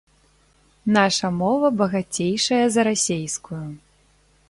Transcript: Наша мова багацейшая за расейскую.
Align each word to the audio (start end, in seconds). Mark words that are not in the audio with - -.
Наша 0.95 1.27
мова 1.41 1.67
багацейшая 1.83 2.65
за 2.69 2.81
расейскую. 2.91 3.65